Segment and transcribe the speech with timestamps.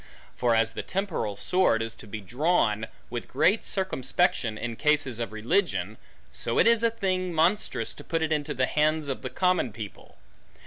[0.35, 5.31] For as the temporal sword is to be drawn with great circumspection in cases of
[5.31, 5.99] religion;
[6.31, 9.71] so it is a thing monstrous to put it into the hands of the common
[9.71, 10.17] people.